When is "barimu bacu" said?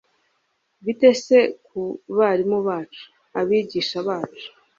2.17-3.03